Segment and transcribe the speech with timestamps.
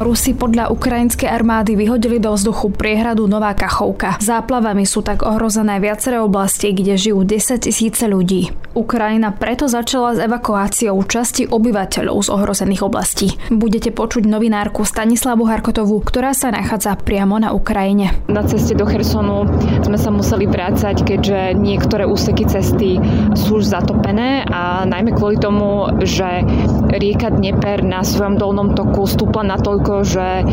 [0.00, 4.16] Rusi podľa ukrajinskej armády vyhodili do vzduchu priehradu Nová Kachovka.
[4.16, 8.48] Záplavami sú tak ohrozené viaceré oblasti, kde žijú 10 tisíce ľudí.
[8.72, 13.36] Ukrajina preto začala s evakuáciou časti obyvateľov z ohrozených oblastí.
[13.52, 18.16] Budete počuť novinárku Stanislavu Harkotovú, ktorá sa nachádza priamo na Ukrajine.
[18.24, 19.44] Na ceste do Chersonu
[19.84, 22.96] sme sa museli vrácať, keďže niektoré úseky cesty
[23.36, 26.40] sú už zatopené a najmä kvôli tomu, že
[26.88, 30.44] rieka Dnieper na svojom dolnom toku stúpla natoľko toľko, že e,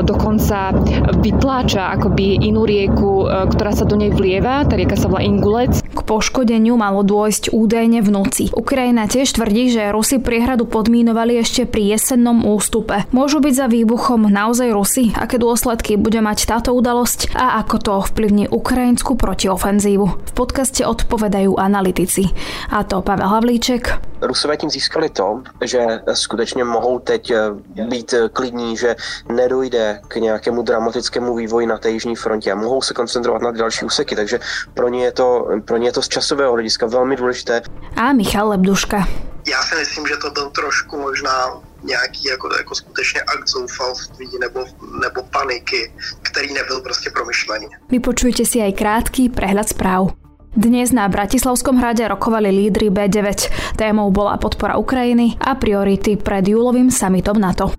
[0.00, 0.72] dokonca
[1.20, 4.64] vytláča akoby inú rieku, e, ktorá sa do nej vlieva.
[4.64, 5.84] Tá rieka sa volá Ingulec.
[5.84, 8.44] K poškodeniu malo dôjsť údajne v noci.
[8.56, 13.04] Ukrajina tiež tvrdí, že Rusi priehradu podmínovali ešte pri jesennom ústupe.
[13.12, 15.12] Môžu byť za výbuchom naozaj Rusy?
[15.12, 20.06] Aké dôsledky bude mať táto udalosť a ako to ovplyvní ukrajinskú protiofenzívu?
[20.08, 22.32] V podcaste odpovedajú analytici.
[22.72, 24.07] A to Pavel Havlíček.
[24.22, 27.36] Rusové tím získali to, že skutečně mohou teď e,
[27.84, 28.96] být klidní, že
[29.28, 33.84] nedojde k nějakému dramatickému vývoji na té jižní frontě a mohou se koncentrovat na další
[33.84, 34.40] úseky, takže
[34.74, 37.62] pro ně je to, pro ně je to z časového hlediska velmi důležité.
[37.96, 39.08] A Michal Lebduška.
[39.48, 44.64] Já si myslím, že to byl trošku možná nějaký jako, jako skutečně akt zoufalství nebo,
[45.02, 47.66] nebo paniky, který nebyl prostě promyšlený.
[47.90, 50.27] Vypočujte si aj krátky prehľad správ.
[50.58, 53.46] Dnes na Bratislavskom hrade rokovali lídry B9.
[53.78, 57.70] Témou bola podpora Ukrajiny a priority pred júlovým summitom NATO.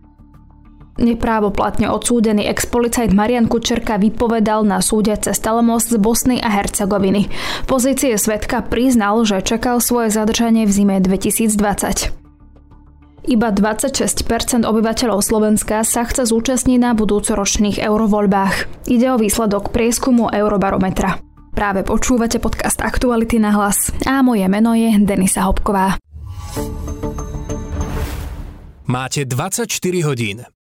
[0.95, 7.27] Neprávoplatne odsúdený ex-policajt Marian Kučerka vypovedal na súde cez telemost z Bosny a Hercegoviny.
[7.27, 12.15] V pozície svetka priznal, že čakal svoje zadržanie v zime 2020.
[13.27, 18.87] Iba 26% obyvateľov Slovenska sa chce zúčastniť na budúcoročných eurovoľbách.
[18.87, 21.28] Ide o výsledok prieskumu Eurobarometra.
[21.59, 25.99] Práve počúvate podcast Aktuality na hlas a moje meno je Denisa Hopková.
[28.87, 29.67] Máte 24
[30.07, 30.47] hodín.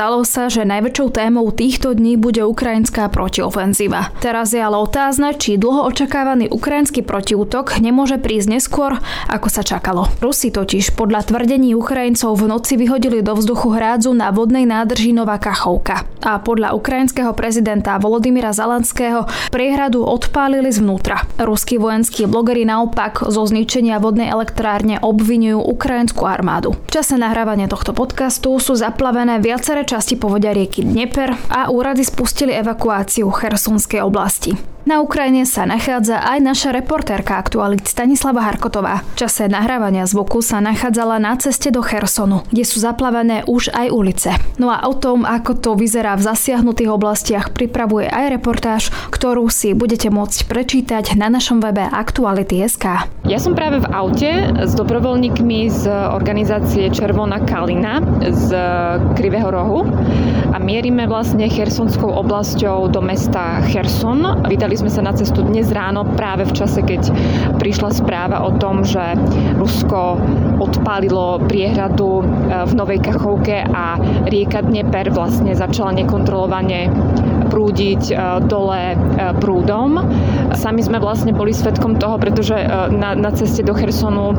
[0.00, 4.16] Zdalo sa, že najväčšou témou týchto dní bude ukrajinská protiofenzíva.
[4.24, 8.96] Teraz je ale otázne, či dlho očakávaný ukrajinský protiútok nemôže prísť neskôr,
[9.28, 10.08] ako sa čakalo.
[10.24, 15.36] Rusi totiž podľa tvrdení Ukrajincov v noci vyhodili do vzduchu hrádzu na vodnej nádrži Nová
[15.36, 16.08] Kachovka.
[16.24, 21.28] A podľa ukrajinského prezidenta Volodymyra Zalanského priehradu odpálili zvnútra.
[21.36, 26.72] Ruskí vojenskí blogeri naopak zo zničenia vodnej elektrárne obvinujú ukrajinskú armádu.
[26.88, 32.54] V čase nahrávania tohto podcastu sú zaplavené viaceré časti povodia rieky Dnieper a úrady spustili
[32.54, 34.54] evakuáciu Chersonskej oblasti.
[34.88, 39.04] Na Ukrajine sa nachádza aj naša reportérka aktualit Stanislava Harkotová.
[39.12, 43.86] V čase nahrávania zvuku sa nachádzala na ceste do Chersonu, kde sú zaplavené už aj
[43.92, 44.30] ulice.
[44.56, 48.82] No a o tom, ako to vyzerá v zasiahnutých oblastiach, pripravuje aj reportáž,
[49.12, 53.04] ktorú si budete môcť prečítať na našom webe Aktuality.sk.
[53.28, 54.30] Ja som práve v aute
[54.64, 58.00] s dobrovoľníkmi z organizácie Červená kalina
[58.32, 58.48] z
[59.12, 59.84] Krivého rohu
[60.50, 64.40] a mierime vlastne Chersonskou oblasťou do mesta Cherson.
[64.48, 67.10] Vydali Vydali sme sa na cestu dnes ráno práve v čase, keď
[67.58, 69.02] prišla správa o tom, že
[69.58, 70.14] Rusko
[70.62, 72.24] odpálilo priehradu e,
[72.70, 73.98] v Novej Kachovke a
[74.30, 76.86] rieka Dnieper vlastne začala nekontrolovane
[77.50, 78.96] prúdiť e, dole e,
[79.42, 80.06] prúdom.
[80.54, 82.54] Sami sme vlastne boli svetkom toho, pretože
[82.94, 84.34] na, na ceste do Chersonu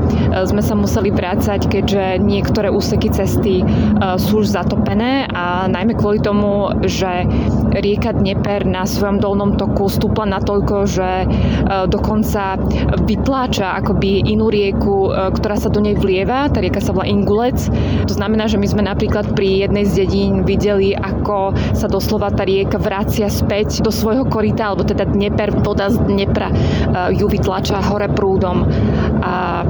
[0.47, 3.63] sme sa museli vrácať, keďže niektoré úseky cesty
[4.19, 7.25] sú už zatopené a najmä kvôli tomu, že
[7.71, 11.27] rieka Dnieper na svojom dolnom toku stúpla stúpla natoľko, že e,
[11.89, 12.61] dokonca
[13.09, 16.45] vytláča akoby inú rieku, e, ktorá sa do nej vlieva.
[16.53, 17.57] Tá rieka sa volá Ingulec.
[18.05, 22.45] To znamená, že my sme napríklad pri jednej z dedín videli, ako sa doslova tá
[22.45, 26.55] rieka vracia späť do svojho korita, alebo teda Dnieper, voda z Dnepra e,
[27.17, 28.69] ju vytlača hore prúdom.
[29.25, 29.65] A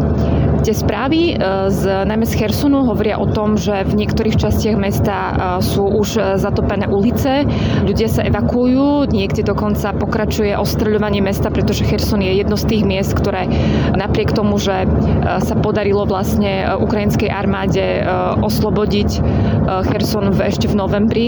[0.62, 1.42] Tie správy
[1.74, 5.18] z, najmä z Chersonu hovoria o tom, že v niektorých častiach mesta
[5.58, 7.50] sú už zatopené ulice,
[7.82, 13.18] ľudia sa evakuujú, niekde dokonca pokračuje ostreľovanie mesta, pretože Cherson je jedno z tých miest,
[13.18, 13.50] ktoré
[13.98, 14.86] napriek tomu, že
[15.42, 18.06] sa podarilo vlastne ukrajinskej armáde
[18.46, 19.10] oslobodiť
[19.90, 21.26] Cherson v, ešte v novembri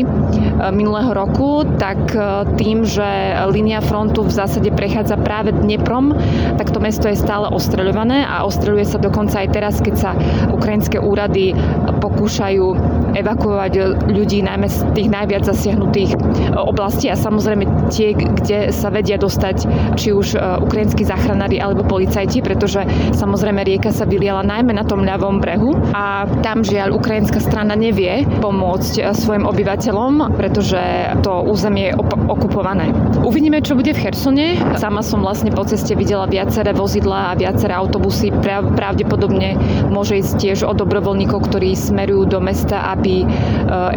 [0.70, 2.14] minulého roku, tak
[2.62, 6.14] tým, že línia frontu v zásade prechádza práve Dneprom,
[6.62, 10.12] tak to mesto je stále ostreľované a ostreľuje sa dokonca dokonca aj teraz, keď sa
[10.52, 11.56] ukrajinské úrady
[12.04, 12.76] pokúšajú
[13.14, 13.74] evakuovať
[14.10, 16.18] ľudí najmä z tých najviac zasiahnutých
[16.58, 20.34] oblastí a samozrejme tie, kde sa vedia dostať či už
[20.66, 22.82] ukrajinskí záchranári alebo policajti, pretože
[23.14, 28.26] samozrejme rieka sa vyliala najmä na tom ľavom brehu a tam žiaľ ukrajinská strana nevie
[28.42, 30.80] pomôcť svojim obyvateľom, pretože
[31.22, 32.00] to územie je
[32.32, 32.96] okupované.
[33.28, 34.56] Uvidíme, čo bude v Chersone.
[34.80, 38.32] Sama som vlastne po ceste videla viaceré vozidlá a viaceré autobusy.
[38.80, 39.60] Pravdepodobne
[39.92, 43.28] môže ísť tiež o dobrovoľníkov, ktorí smerujú do mesta, aby e,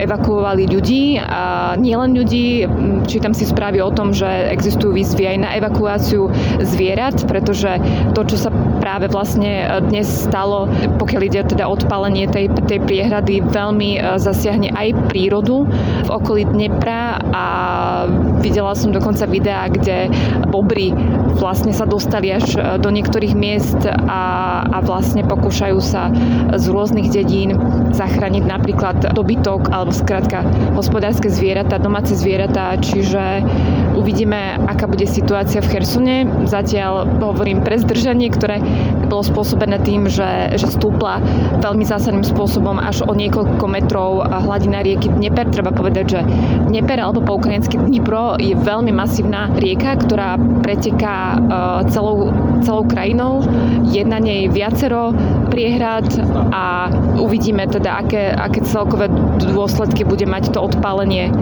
[0.02, 1.22] evakuovali ľudí.
[1.22, 2.66] A nielen ľudí,
[3.06, 6.28] čítam si správy o tom, že existujú výzvy aj na evakuáciu
[6.62, 7.78] zvierat, pretože
[8.12, 8.50] to, čo sa
[8.82, 10.66] práve vlastne e, dnes stalo,
[10.98, 15.66] pokiaľ ide teda odpálenie tej, tej priehrady, veľmi e, zasiahne aj prírodu
[16.06, 17.46] v okolí Dnepra a
[18.46, 20.06] videla som dokonca videá, kde
[20.46, 20.94] bobry
[21.34, 26.14] vlastne sa dostali až e, do niektorých miest a, a vlastne pokúšajú sa
[26.54, 27.58] z rôznych dedín
[27.90, 30.46] zachrániť napríklad dobytok alebo skrátka
[30.78, 33.42] hospodárske zvieratá, domáce zvieratá, čiže
[33.96, 36.16] uvidíme, aká bude situácia v Chersone.
[36.46, 38.60] Zatiaľ hovorím pre zdržanie, ktoré
[39.08, 41.18] bolo spôsobené tým, že, že stúpla
[41.64, 45.48] veľmi zásadným spôsobom až o niekoľko metrov hladina rieky Dneper.
[45.48, 46.20] Treba povedať, že
[46.68, 51.38] Dneper alebo po ukrajinsky Dnipro je veľmi masívna rieka, ktorá preteká e,
[51.92, 53.44] celou, celou krajinou.
[53.88, 55.12] Je na nej viacero
[55.52, 56.06] priehrad
[56.52, 59.08] a uvidíme teda, aké, aké celkové
[59.40, 61.32] dôsledky bude mať to odpálenie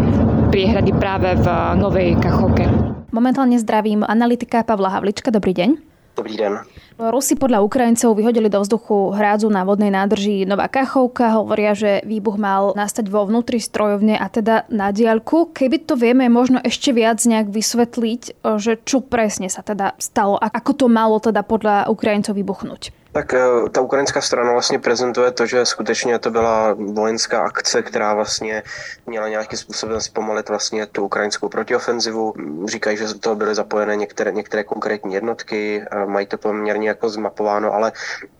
[0.54, 1.46] priehrady práve v
[1.78, 2.66] Novej Kachovke.
[3.14, 5.30] Momentálne zdravím analytika Pavla Havlička.
[5.30, 5.93] Dobrý deň.
[6.14, 6.62] Dobrý den.
[6.94, 11.34] Rusi podľa Ukrajincov vyhodili do vzduchu hrádzu na vodnej nádrži Nová Kachovka.
[11.34, 15.50] Hovoria, že výbuch mal nastať vo vnútri strojovne a teda na diaľku.
[15.50, 20.46] Keby to vieme možno ešte viac nejak vysvetliť, že čo presne sa teda stalo a
[20.54, 23.03] ako to malo teda podľa Ukrajincov vybuchnúť.
[23.14, 28.14] Tak eh, ta ukrajinská strana vlastně prezentuje to, že skutečně to byla vojenská akce, která
[28.14, 28.62] vlastně
[29.06, 32.34] měla nějakým způsobem zpomalit vlastně tu ukrajinskou protiofenzivu.
[32.66, 37.72] Říkají, že do toho byly zapojené některé, některé konkrétní jednotky, mají to poměrně jako zmapováno,
[37.72, 37.92] ale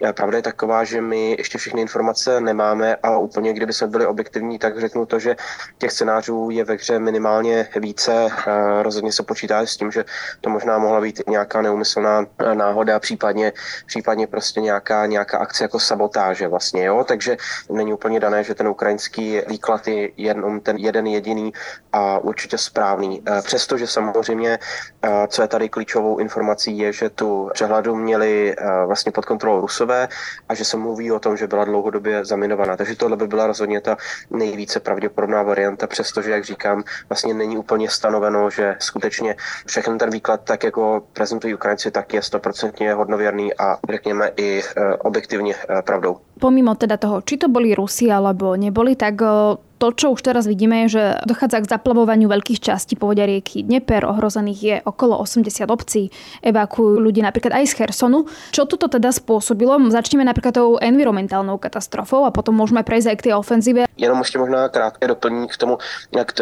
[0.05, 4.07] eh, pravda je taková, že my ještě všechny informace nemáme a úplně kdyby jsme byli
[4.07, 5.37] objektivní, tak řeknu to, že
[5.79, 8.27] těch scénářů je ve hře minimálně více.
[8.47, 10.05] Eh, rozhodně se počítá s tím, že
[10.41, 13.53] to možná mohla být nějaká neumyslná náhoda, případně,
[13.87, 17.37] případně prostě nějaká, nějaká akce jako sabotáže vlastně, jo, takže
[17.71, 21.53] není úplně dané, že ten ukrajinský výklad je jenom ten jeden jediný
[21.93, 23.23] a určitě správný.
[23.27, 24.59] Eh, přestože samozřejmě,
[25.03, 29.61] eh, co je tady klíčovou informací, je, že tu přehladu měli eh, vlastně pod kontrolou
[29.61, 30.09] Rusové
[30.49, 32.77] a že se mluví o tom, že byla dlouhodobě zaminovaná.
[32.77, 33.97] Takže tohle by byla rozhodně ta
[34.31, 40.41] nejvíce pravděpodobná varianta, přestože, jak říkám, vlastně není úplně stanoveno, že skutečně všechny ten výklad,
[40.45, 46.23] tak jako prezentují Ukrajinci, tak je stoprocentně hodnověrný a řekněme i Eh, objektívne eh, pravdou.
[46.39, 50.49] Pomimo teda toho, či to boli Rusi alebo neboli, tak eh, to, čo už teraz
[50.49, 54.09] vidíme, je, že dochádza k zaplavovaniu veľkých častí povodia rieky Dneper.
[54.09, 56.09] Ohrozených je okolo 80 obcí.
[56.41, 58.25] Evakuujú ľudí napríklad aj z Chersonu.
[58.49, 59.77] Čo toto teda spôsobilo?
[59.93, 63.85] Začneme napríklad tou environmentálnou katastrofou a potom môžeme prejsť aj k tej ofenzíve.
[63.97, 65.79] Jenom ještě možná krátké doplnění k tomu,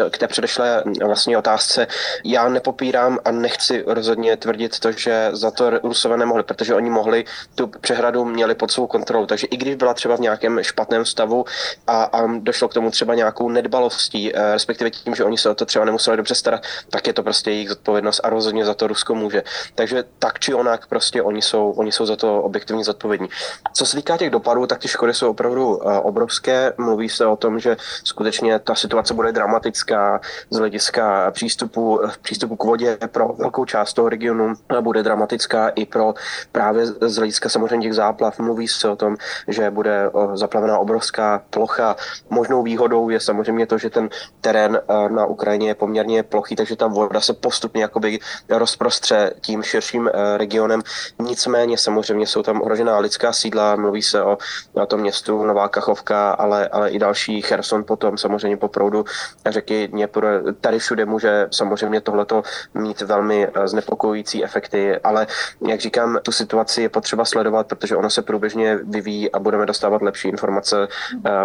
[0.09, 1.87] k té předešlé vlastně otázce.
[2.23, 7.25] Já nepopírám a nechci rozhodně tvrdit to, že za to Rusové nemohli, protože oni mohli
[7.55, 9.25] tu přehradu měli pod svou kontrolou.
[9.25, 11.45] Takže i když byla třeba v nějakém špatném stavu
[11.87, 15.55] a, a došlo k tomu třeba nějakou nedbalostí, eh, respektive tím, že oni se o
[15.55, 18.87] to třeba nemuseli dobře starat, tak je to prostě jejich zodpovědnost a rozhodně za to
[18.87, 19.43] Rusko může.
[19.75, 23.27] Takže tak či onak prostě oni jsou, oni jsou za to objektivně zodpovědní.
[23.73, 26.73] Co se týká těch dopadů, tak ty škody jsou opravdu eh, obrovské.
[26.77, 32.63] Mluví se o tom, že skutečně ta situace bude dramatická z hlediska přístupu, přístupu k
[32.63, 36.13] vodě pro velkou část toho regionu, bude dramatická i pro
[36.51, 38.39] právě z hlediska samozřejmě těch záplav.
[38.39, 39.15] Mluví se o tom,
[39.47, 41.95] že bude eh, zaplavená obrovská plocha.
[42.29, 44.09] Možnou výhodou je samozřejmě to, že ten
[44.41, 49.63] terén eh, na Ukrajině je poměrně plochý, takže ta voda se postupně jakoby rozprostře tím
[49.63, 50.81] širším eh, regionem.
[51.19, 54.37] Nicméně samozřejmě jsou tam ohrožená lidská sídla, mluví se o
[54.75, 59.05] na tom městu Nová Kachovka, ale, ale i další Cherson potom samozřejmě po proudu
[59.45, 60.53] řeky Dněpr.
[60.61, 62.43] Tady všude může samozřejmě tohleto
[62.73, 65.27] mít velmi eh, znepokojující efekty, ale
[65.67, 70.01] jak říkám, tu situaci je potřeba sledovat, protože ono se průběžně vyvíjí a budeme dostávat
[70.01, 70.87] lepší informace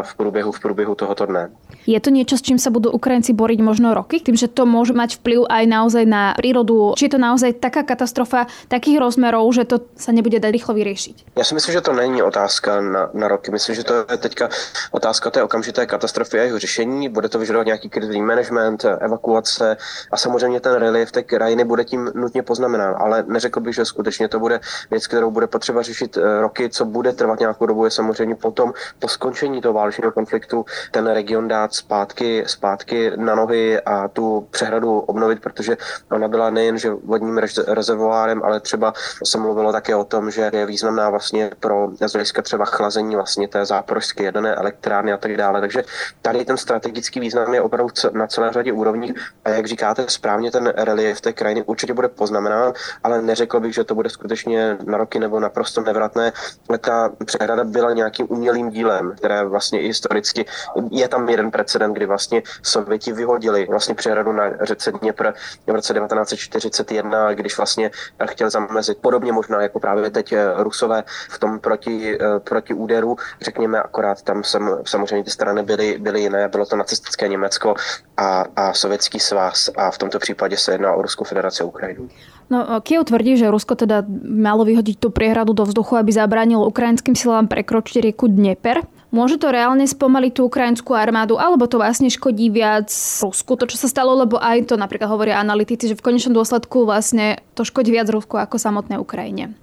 [0.02, 1.50] v průběhu, v průběhu tohoto dne.
[1.88, 4.20] Je to niečo, s čím sa budú Ukrajinci boriť možno roky?
[4.20, 6.92] Tým, že to môže mať vplyv aj naozaj na prírodu?
[6.92, 11.32] Či je to naozaj taká katastrofa takých rozmerov, že to sa nebude dať rýchlo vyriešiť?
[11.36, 13.50] Já si myslím, že to není otázka na, na roky.
[13.50, 14.48] Myslím, že to je teďka
[14.92, 17.08] otázka té okamžité katastrofy a jeho řešení.
[17.08, 19.76] Bude to vyžadovat nějaký krizový management, evakuace
[20.12, 22.94] a samozřejmě ten relief té krajiny bude tím nutně poznamenán.
[22.98, 24.60] Ale neřekl bych, že skutečně to bude
[24.90, 28.72] věc, kterou bude potřeba řešit eh, roky, co bude trvat nějakou dobu, je samozřejmě potom
[28.98, 34.98] po skončení toho válečného konfliktu ten region dát zpátky, zpátky na nohy a tu přehradu
[34.98, 35.76] obnovit, protože
[36.10, 38.92] ona byla nejen že vodním rezervoárem, ale třeba
[39.24, 43.48] se mluvilo také o tom, že je významná vlastně pro z hlediska třeba chlazení vlastně
[43.48, 45.60] té záporožské jedné elektrárny a tak dále.
[45.60, 45.84] Takže
[46.22, 49.14] tady ten strategický význam je opravdu na celé řadě úrovní
[49.44, 52.72] a jak říkáte správně, ten relief té krajiny určitě bude poznamenán,
[53.04, 56.32] ale neřekl bych, že to bude skutečně na roky nebo naprosto nevratné.
[56.80, 60.44] Ta přehrada byla nějakým umělým dílem, které vlastně i historicky
[60.90, 65.32] je tam jeden precedent, kdy vlastně Sověti vyhodili vlastně přehradu na řece Dněpr
[65.66, 67.90] v roce 1941, když vlastně
[68.26, 73.16] chtěl zamezit podobně možná jako právě teď eh, Rusové v tom proti, eh, proti úderu,
[73.40, 77.74] řekněme, akorát tam jsem, samozřejmě ty strany byly, byly jiné, bylo to nacistické Německo
[78.16, 82.08] a, a Sovětský svaz a v tomto případě se jedná o Ruskou federaci a Ukrajinu.
[82.50, 87.12] No, Kiev tvrdí, že Rusko teda malo vyhodiť tú priehradu do vzduchu, aby zabránilo ukrajinským
[87.12, 88.88] silám prekročiť rieku Dnieper.
[89.08, 92.92] Môže to reálne spomaliť tú ukrajinskú armádu, alebo to vlastne škodí viac
[93.24, 96.84] Rusku, to, čo sa stalo, lebo aj to napríklad hovoria analytici, že v konečnom dôsledku
[96.84, 99.56] vlastne to škodí viac Rusku ako samotné Ukrajine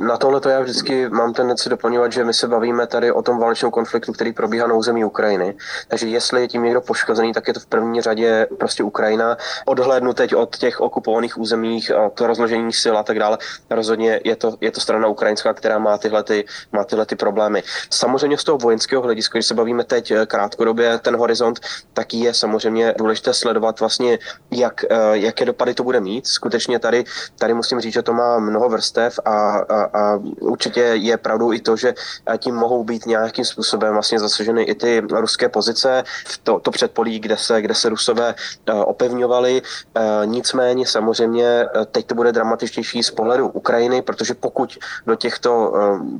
[0.00, 3.38] na tohle to já vždycky mám tendenci doplňovat, že my se bavíme tady o tom
[3.38, 5.54] válečném konfliktu, který probíhá na území Ukrajiny.
[5.88, 9.36] Takže jestli je tím někdo poškozený, tak je to v první řadě prostě Ukrajina.
[9.66, 13.38] Odhlédnu teď od těch okupovaných územích, to rozložení sil a tak dále.
[13.70, 17.62] Rozhodně je to, je to strana ukrajinská, která má tyhle, ty, má tyhle ty problémy.
[17.90, 21.60] Samozřejmě z toho vojenského hlediska, když se bavíme teď eh, krátkodobě ten horizont,
[21.92, 24.18] tak je samozřejmě důležité sledovat vlastně,
[24.50, 26.26] jak, eh, jaké dopady to bude mít.
[26.26, 27.04] Skutečně tady,
[27.38, 31.60] tady musím říct, že to má mnoho vrstev a, a a určitě je pravdou i
[31.60, 31.94] to, že
[32.38, 36.04] tím mohou být nějakým způsobem vlastně zasaženy i ty ruské pozice
[36.44, 39.62] to, to předpolí, kde se, kde se Rusové eh, opevňovali.
[39.62, 45.72] Eh, nicméně samozřejmě eh, teď to bude dramatičtější z pohledu Ukrajiny, protože pokud do těchto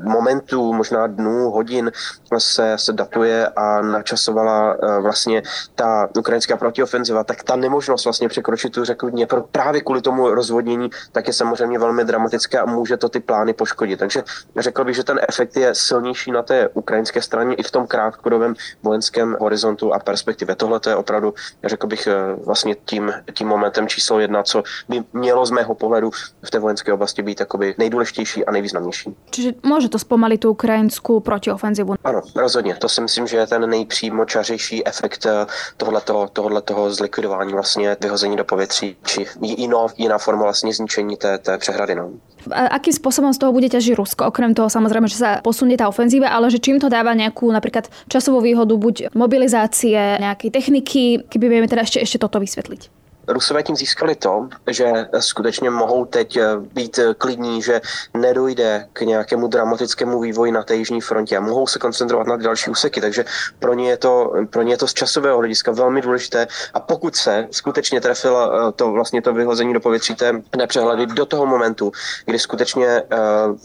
[0.04, 1.92] momentů, možná dnů, hodin
[2.38, 5.42] se, se datuje a načasovala vlastně
[5.74, 10.90] ta ukrajinská protiofenziva, tak ta nemožnost vlastně překročit tu řeku Dněpr právě kvůli tomu rozvodnění,
[11.12, 13.98] tak je samozřejmě velmi dramatická a může to ty plány poškodit.
[13.98, 14.22] Takže
[14.58, 18.54] řekl bych, že ten efekt je silnější na té ukrajinské straně i v tom krátkodobém
[18.82, 20.54] vojenském horizontu a perspektivě.
[20.56, 22.14] Tohle je opravdu, řekl bych, eh,
[22.46, 26.10] vlastně tím, tím momentem číslo jedna, co by mělo z mého pohledu
[26.42, 29.16] v té vojenské oblasti být jakoby nejdůležitější a nejvýznamnější.
[29.30, 31.94] Čiže může to zpomalit tu ukrajinskou protiofenzivu?
[32.04, 32.74] Ano, rozhodně.
[32.74, 38.44] To si myslím, že je ten nejpřímočařejší efekt eh, tohoto, tohoto zlikvidování vlastně vyhození do
[38.44, 41.94] povětří, či jiná, jiná forma vlastně zničení té, té přehrady.
[41.94, 42.10] No.
[42.48, 44.28] A akým spôsobom z toho bude ťažiť Rusko?
[44.28, 47.88] Okrem toho samozrejme, že sa posunie tá ofenzíva, ale že čím to dáva nejakú napríklad
[48.12, 52.99] časovú výhodu buď mobilizácie, nejakej techniky, keby vieme teda ešte, ešte toto vysvetliť.
[53.28, 57.80] Rusové tím získali to, že skutečně mohou teď eh, být eh, klidní, že
[58.14, 62.70] nedojde k nějakému dramatickému vývoji na té jižní frontě a mohou se koncentrovat na další
[62.70, 63.24] úseky, takže
[63.58, 66.46] pro ně je to, pro ně je to z časového hlediska velmi důležité.
[66.74, 71.26] A pokud se skutečně trefilo eh, to vlastně to vyhození do povětří té nepřehledy do
[71.26, 71.92] toho momentu,
[72.24, 73.02] kdy skutečně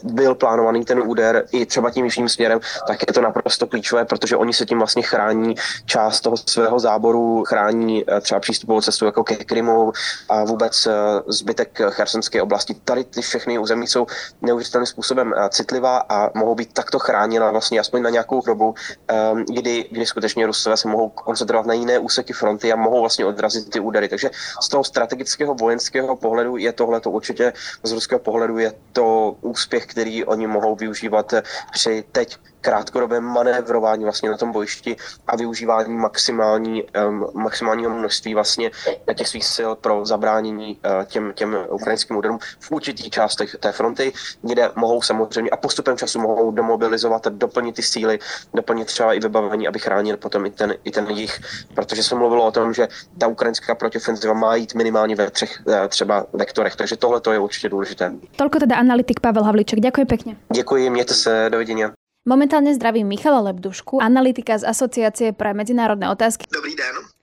[0.03, 4.37] byl plánovaný ten úder i třeba tím jižním směrem, tak je to naprosto klíčové, protože
[4.37, 9.44] oni se tím vlastně chrání část toho svého záboru, chrání třeba přístupovou cestu jako ke
[9.45, 9.91] Krymu
[10.29, 10.91] a vůbec eh,
[11.27, 12.73] zbytek chersonské oblasti.
[12.73, 14.07] Tady ty všechny území jsou
[14.41, 18.75] neuvěřitelným způsobem eh, citlivá a mohou být takto chráněna vlastně aspoň na nějakou dobu,
[19.07, 23.25] ehm, kdy, kdy skutečně Rusové se mohou koncentrovat na jiné úseky fronty a mohou vlastně
[23.25, 24.09] odrazit ty údery.
[24.09, 24.29] Takže
[24.61, 29.85] z toho strategického vojenského pohledu je tohle to určitě, z ruského pohledu je to úspěch,
[29.85, 31.33] který oni mohou využívat
[31.71, 34.95] při teď krátkodobé manévrování vlastně na tom bojišti
[35.27, 38.71] a využívání maximální, um, maximálního množství vlastně
[39.15, 44.13] těch svých sil pro zabránění uh, těm, těm ukrajinským úderům v určitých částech té fronty,
[44.41, 48.19] kde mohou samozřejmě a postupem času mohou domobilizovat a doplnit ty síly,
[48.53, 51.39] doplnit třeba i vybavení, aby chránil potom i ten, i ten jich,
[51.75, 52.87] protože se mluvilo o tom, že
[53.17, 57.39] ta ukrajinská protiofenziva má jít minimálně ve třech uh, třeba vektorech, takže tohle to je
[57.39, 58.13] určitě důležité.
[58.35, 60.37] Tolko teda analytik Pavel Havlíček, děkuji pěkně.
[60.53, 61.91] Děkuji, mějte se, dovidenia.
[62.25, 66.49] Momentálne zdravím Michala Lebdušku, analytika z Asociácie pre medzinárodné otázky.
[66.49, 67.14] Dobrý den.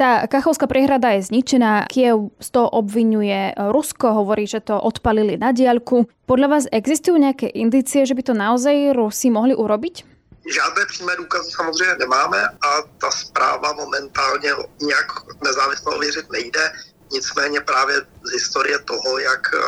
[0.00, 5.52] Tá Kachovská priehrada je zničená, Kiev z toho obvinuje Rusko, hovorí, že to odpalili na
[5.52, 6.08] diaľku.
[6.24, 10.08] Podľa vás existujú nejaké indície, že by to naozaj Rusi mohli urobiť?
[10.40, 15.06] Žádné přímé důkazy samozřejmě nemáme a ta zpráva momentálně nějak
[15.44, 16.72] nezávisle ověřit nejde.
[17.12, 19.60] Nicméně právě z historie toho, jak, eh,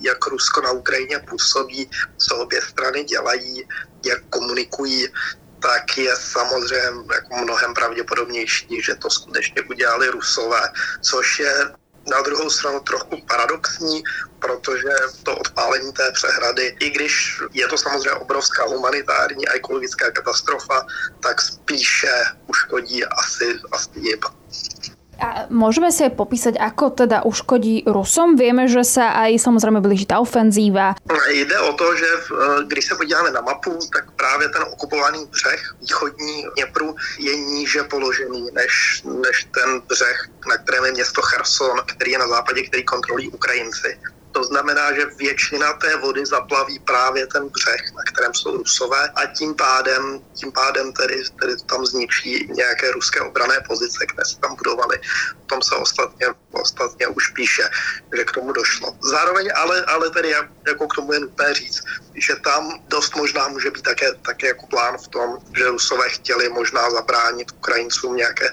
[0.00, 3.68] jak Rusko na Ukrajině působí, co obě strany dělají,
[4.06, 5.08] jak komunikují,
[5.62, 10.60] tak je samozřejmě jako mnohem pravděpodobnější, že to skutečně udělali Rusové,
[11.02, 11.54] což je
[12.06, 14.02] na druhou stranu trochu paradoxní,
[14.38, 20.86] protože to odpálení té přehrady, i když je to samozřejmě obrovská humanitární a ekologická katastrofa,
[21.22, 24.20] tak spíše uškodí asi, asi jim.
[25.20, 28.40] A môžeme si aj popísať, ako teda uškodí Rusom?
[28.40, 30.96] Vieme, že sa aj samozrejme blíži tá ofenzíva.
[31.28, 32.06] Jde o to, že
[32.66, 38.48] když se podíváme na mapu, tak právě ten okupovaný břeh východní Dněpru je níže položený
[38.52, 43.28] než, než ten břeh, na kterém je město Cherson, který je na západě, který kontrolují
[43.28, 43.98] Ukrajinci.
[44.32, 49.26] To znamená, že většina té vody zaplaví právě ten břeh, na kterém jsou Rusové a
[49.26, 54.56] tím pádem, tím pádem tedy, tedy tam zničí nějaké ruské obrané pozice, které se tam
[54.56, 54.98] budovaly.
[55.42, 57.68] O tom se ostatně, ostatně už píše,
[58.16, 58.96] že k tomu došlo.
[59.02, 60.34] Zároveň ale, ale tedy
[60.66, 61.82] jako k tomu je nutné říct,
[62.14, 66.48] že tam dost možná může být také, také jako plán v tom, že Rusové chtěli
[66.48, 68.52] možná zabránit Ukrajincům nějaké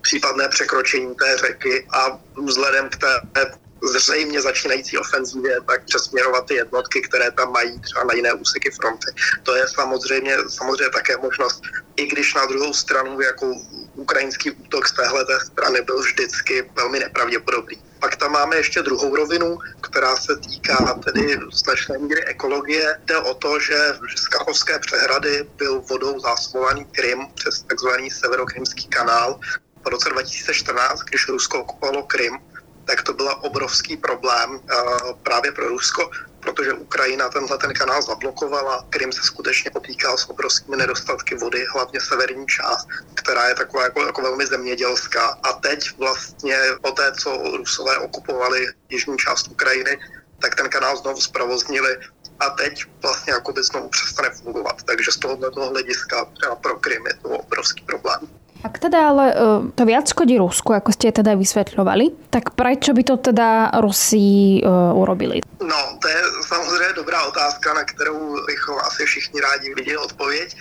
[0.00, 7.02] případné překročení té řeky a vzhledem k té zřejmě začínající ofenzivě, tak přesměrovat ty jednotky,
[7.02, 9.06] které tam mají třeba na jiné úseky fronty.
[9.42, 11.62] To je samozřejmě, samozřejmě také možnost,
[11.96, 13.54] i když na druhou stranu jako
[13.94, 17.82] ukrajinský útok z téhle strany byl vždycky velmi nepravděpodobný.
[17.98, 22.98] Pak tam máme ještě druhou rovinu, která se týká tedy značné míry ekologie.
[23.04, 29.40] Jde o to, že z Kachovské přehrady byl vodou zásobovaný Krym přes takzvaný severokrymský kanál.
[29.84, 32.38] V roce 2014, když Rusko okupovalo Krym,
[32.84, 34.74] tak to byl obrovský problém eh,
[35.22, 36.10] právě pro Rusko,
[36.40, 38.86] protože Ukrajina tenhle ten kanál zablokovala.
[38.90, 44.06] Krym se skutečně potýkal s obrovskými nedostatky vody, hlavně severní část, která je taková jako,
[44.06, 45.38] jako velmi zemědělská.
[45.42, 49.98] A teď vlastně po té, co Rusové okupovali jižní část Ukrajiny,
[50.38, 51.98] tak ten kanál znovu zprovoznili
[52.40, 54.82] a teď vlastně jako by znovu přestane fungovat.
[54.82, 56.26] Takže z tohoto hlediska
[56.62, 58.41] pro Krym je to obrovský problém.
[58.62, 63.02] Ak teda ale uh, to viac škodí Rusku, ako ste teda vysvetľovali, tak prečo by
[63.02, 65.42] to teda Rusi uh, urobili?
[65.58, 70.56] No, to je samozřejmě dobrá otázka, na kterou bychom asi všichni rádi viděli odpověď.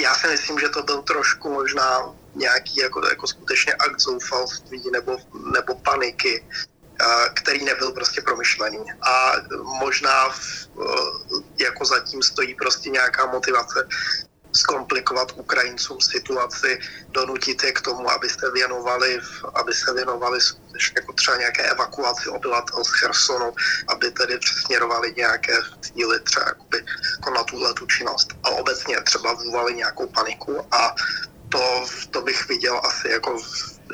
[0.00, 5.16] Já si myslím, že to byl trošku možná nějaký jako, jako skutečně akt zoufalství nebo,
[5.52, 6.44] nebo paniky,
[7.34, 8.78] který nebyl prostě promyšlený.
[9.02, 9.32] A
[9.80, 10.68] možná v,
[11.60, 13.88] jako zatím stojí prostě nějaká motivace
[14.56, 19.20] zkomplikovat Ukrajincům situaci, donutit je k tomu, aby se věnovali,
[19.54, 20.38] aby se věnovali
[20.96, 23.54] jako třeba nějaké evakuaci obyvatel z Chersonu,
[23.88, 26.84] aby tedy přesměrovali nějaké síly třeba jakoby,
[27.16, 28.28] jako na tuhle tu činnost.
[28.42, 30.94] A obecně třeba vyvolali nějakou paniku a
[31.48, 33.38] to, to bych viděl asi jako,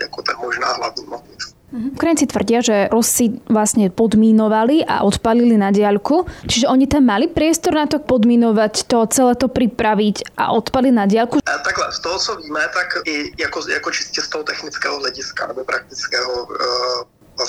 [0.00, 1.57] jako ten možná hlavní motiv.
[1.68, 2.00] Mhm.
[2.00, 7.76] Ukrajinci tvrdia, že Rusi vlastne podmínovali a odpalili na diaľku, čiže oni tam mali priestor
[7.76, 11.44] na to podmínovať, to celé to pripraviť a odpaliť na diaľku?
[11.44, 15.64] Takhle, z toho, co víme, tak i jako, jako čistě z toho technického hlediska nebo
[15.64, 17.04] praktického uh,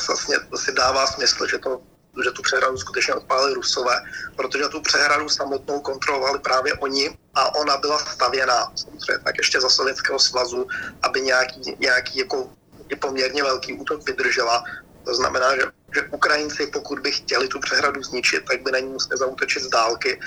[0.08, 1.82] vlastně si dává smysl, že to
[2.24, 3.96] že tu přehradu skutečně odpálili Rusové,
[4.36, 9.70] protože tu přehradu samotnou kontrolovali právě oni a ona byla stavěná samozřejmě tak ještě za
[9.70, 10.68] Sovětského svazu,
[11.02, 12.50] aby nějaký, nějaký jako
[12.90, 14.64] i poměrně velký útok vydržela.
[15.06, 15.62] To znamená, že,
[15.96, 19.70] že Ukrajinci, pokud by chtěli tu přehradu zničit, tak by na ní museli zautočit z
[19.70, 20.20] dálky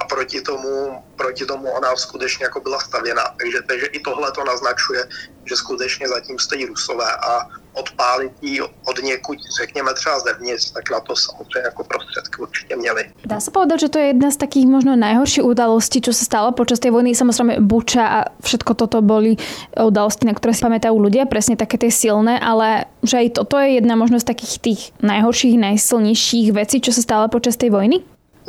[0.00, 3.22] a proti tomu, proti tomu ona skutečně jako byla stavěna.
[3.38, 5.04] Takže, takže i tohle to naznačuje,
[5.44, 11.00] že skutečně zatím stojí Rusové a odpálit ji od někud, řekněme třeba zevnitř, tak na
[11.00, 13.04] to samozřejmě jako prostředky určitě měli.
[13.24, 16.50] Dá se povedať, že to je jedna z takých možno najhorších udalostí, čo sa stalo
[16.52, 17.14] počas tej vojny.
[17.14, 19.38] Samozrejme Buča a všetko toto boli
[19.78, 23.78] udalosti, na ktoré si pamätajú ľudia, presne také tie silné, ale že aj toto je
[23.78, 28.02] jedna možno z takých tých najhorších, najsilnejších vecí, čo sa stalo počas tej vojny?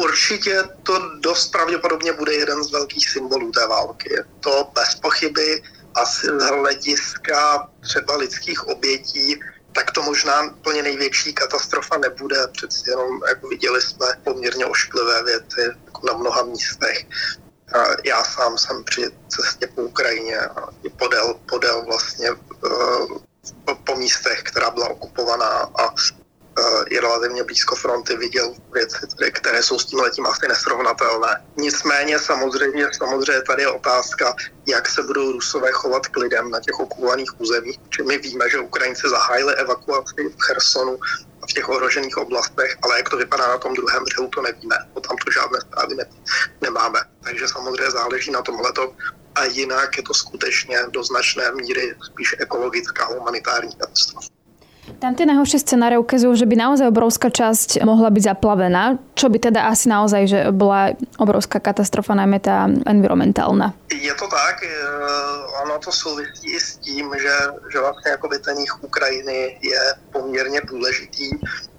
[0.04, 4.16] Určitě to dost pravděpodobně bude jeden z velkých symbolů té války.
[4.40, 5.64] To bez pochyby
[5.96, 9.40] asi z hlediska třeba lidských obětí,
[9.72, 12.48] tak to možná plně největší katastrofa nebude.
[12.48, 17.06] Přeci jenom, jako viděli jsme, poměrně ošklivé věci jako na mnoha místech.
[17.74, 22.30] A já sám jsem při cestě po Ukrajině a podél, podél vlastně
[23.66, 25.94] po, po místech, která byla okupovaná a
[26.90, 28.98] je relativně blízko fronty, viděl věci,
[29.32, 31.46] které jsou s tím letím asi nesrovnatelné.
[31.58, 34.36] Nicméně samozřejmě, samozřejmě tady je otázka,
[34.68, 37.80] jak se budou Rusové chovat k lidem na těch okupovaných územích.
[37.90, 41.00] Či my víme, že Ukrajinci zahájili evakuaci v Chersonu
[41.42, 44.76] a v těch ohrožených oblastech, ale jak to vypadá na tom druhém břehu, to nevíme.
[44.94, 46.06] O tam to žádné zprávy ne,
[46.62, 47.00] nemáme.
[47.24, 48.94] Takže samozřejmě záleží na tomhleto.
[49.36, 54.41] A jinak je to skutečně do značné míry spíš ekologická humanitární katastrofa.
[55.02, 59.38] Tam tie najhoršie scenáre ukazujú, že by naozaj obrovská časť mohla byť zaplavená, čo by
[59.38, 63.74] teda asi naozaj že bola obrovská katastrofa, najmä tá environmentálna.
[63.90, 64.62] Je to tak,
[65.66, 67.36] ono to souvisí s tím, že,
[67.74, 71.30] že vlastně jako ten Ukrajiny je poměrně důležitý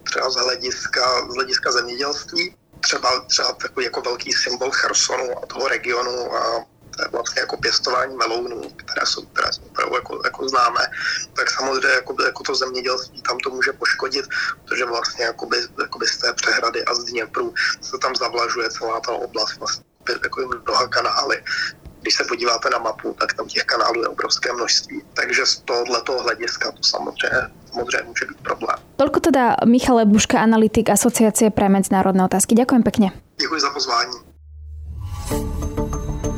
[0.02, 5.68] třeba z hlediska, z hlediska zemědělství, třeba, třeba takový jako velký symbol Chersonu a toho
[5.68, 6.64] regionu a
[6.96, 10.84] to je vlastně jako pěstování melounů, které jsou, které jsou opravdu jako, jako známé,
[11.36, 14.26] tak samozřejmě jako, jako to zemědělství tam to může poškodit,
[14.64, 19.12] protože vlastně jakoby, jakoby z té přehrady a z Dněpru se tam zavlažuje celá ta
[19.12, 19.84] oblast vlastně
[20.22, 21.42] jako mnoha kanály.
[22.00, 25.02] Když se podíváte na mapu, tak tam těch kanálů je obrovské množství.
[25.14, 27.38] Takže z tohoto hlediska to samozřejmě,
[27.72, 28.76] samozřejmě může být problém.
[28.98, 32.54] Toľko teda Michal Lebuška, analytik Asociácie pre medzinárodné otázky.
[32.54, 33.06] Ďakujem pekne.
[33.38, 34.31] Děkuji za pozvání.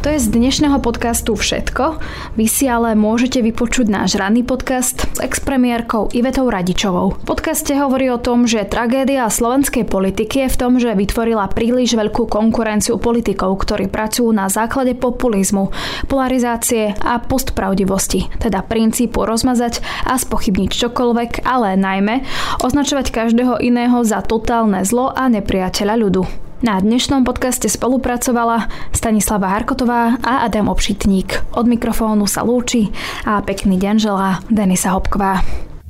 [0.00, 2.00] To je z dnešného podcastu všetko.
[2.40, 7.20] Vy si ale môžete vypočuť náš ranný podcast s expremiérkou Ivetou Radičovou.
[7.20, 12.00] V podcaste hovorí o tom, že tragédia slovenskej politiky je v tom, že vytvorila príliš
[12.00, 15.68] veľkú konkurenciu politikov, ktorí pracujú na základe populizmu,
[16.08, 22.24] polarizácie a postpravdivosti, teda princípu rozmazať a spochybniť čokoľvek, ale najmä
[22.64, 26.49] označovať každého iného za totálne zlo a nepriateľa ľudu.
[26.60, 31.56] Na dnešnom podcaste spolupracovala Stanislava Harkotová a Adam Obšitník.
[31.56, 32.92] Od mikrofónu sa lúči
[33.24, 35.40] a pekný deň želá Denisa Hopková.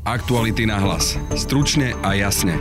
[0.07, 1.19] Aktuality na hlas.
[1.35, 2.55] Stručne a jasne.